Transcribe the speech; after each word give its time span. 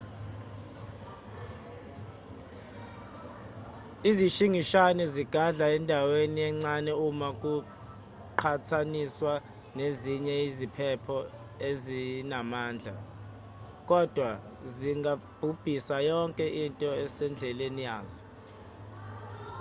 izishingishane 4.09 5.03
zigadla 5.13 5.65
endaweni 5.77 6.39
encane 6.49 6.91
uma 7.07 7.29
kuqhathaniswa 7.41 9.33
nezinye 9.77 10.33
iziphepho 10.47 11.17
ezinamandla 11.69 12.95
kodwa 13.89 14.29
zingabhubhisa 14.77 15.95
yonke 16.09 16.45
into 16.63 16.87
esendleleni 17.03 17.81
yazo 17.89 18.21